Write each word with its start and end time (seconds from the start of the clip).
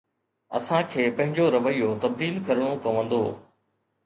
اسان 0.59 0.81
کي 0.93 1.03
پنهنجو 1.19 1.45
رويو 1.57 1.89
تبديل 2.07 2.35
ڪرڻو 2.49 2.71
پوندو. 2.89 3.23